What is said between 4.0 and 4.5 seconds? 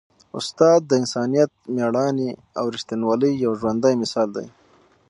مثال دی.